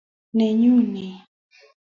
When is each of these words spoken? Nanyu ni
Nanyu 0.37 0.75
ni 0.93 1.07